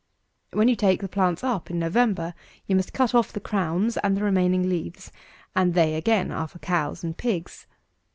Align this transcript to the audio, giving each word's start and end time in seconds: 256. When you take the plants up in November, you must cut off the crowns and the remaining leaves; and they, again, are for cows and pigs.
256. 0.53 0.57
When 0.57 0.67
you 0.67 0.75
take 0.75 1.01
the 1.01 1.07
plants 1.15 1.43
up 1.43 1.69
in 1.69 1.77
November, 1.77 2.33
you 2.65 2.75
must 2.75 2.91
cut 2.91 3.13
off 3.13 3.31
the 3.31 3.39
crowns 3.39 3.97
and 3.97 4.17
the 4.17 4.23
remaining 4.23 4.67
leaves; 4.67 5.11
and 5.55 5.75
they, 5.75 5.93
again, 5.93 6.31
are 6.31 6.47
for 6.47 6.57
cows 6.57 7.03
and 7.03 7.15
pigs. 7.15 7.67